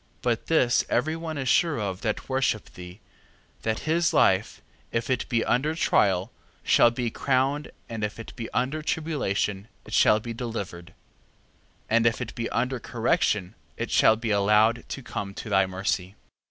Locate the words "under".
5.45-5.75, 8.49-8.81, 12.49-12.79